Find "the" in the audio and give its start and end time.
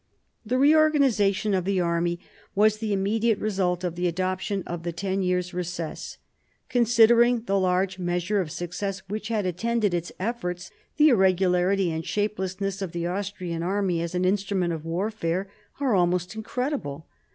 0.43-0.57, 1.63-1.79, 2.79-2.91, 3.95-4.07, 4.81-4.91, 7.45-7.59, 10.97-11.09, 12.93-13.05